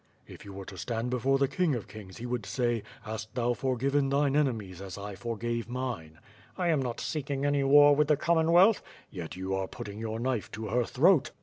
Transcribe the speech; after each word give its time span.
""If 0.27 0.43
you 0.43 0.51
were 0.53 0.65
to 0.65 0.79
stand 0.79 1.11
before 1.11 1.37
the 1.37 1.47
King 1.47 1.75
of 1.75 1.87
Kings 1.87 2.17
he 2.17 2.25
would 2.25 2.43
say: 2.47 2.81
'Ilast 3.05 3.27
thou 3.35 3.53
forgiven 3.53 4.09
thine 4.09 4.35
enemies 4.35 4.81
as 4.81 4.97
I 4.97 5.13
forgave 5.13 5.69
mine?'" 5.69 6.17
"I 6.57 6.69
am 6.69 6.81
not 6.81 6.99
seeking 6.99 7.45
any 7.45 7.63
war 7.63 7.95
with 7.95 8.07
the 8.07 8.17
Commonwealth!" 8.17 8.81
"Yet 9.11 9.35
you 9.35 9.53
are 9.53 9.67
putting 9.67 9.99
your 9.99 10.19
knife 10.19 10.49
to 10.53 10.69
her 10.69 10.85
throat!" 10.85 11.29